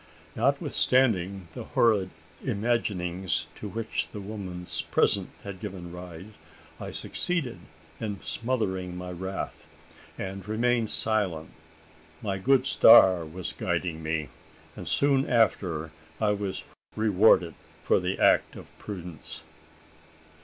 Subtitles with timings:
[0.35, 2.09] Notwithstanding the horrid
[2.43, 6.31] imaginings to which the woman's presence had given rise,
[6.79, 7.59] I succeeded
[7.99, 9.67] in smothering my wrath,
[10.17, 11.51] and remaining silent.
[12.23, 14.29] My good star was guiding me;
[14.75, 16.63] and soon after I was
[16.95, 19.43] rewarded for the act of prudence.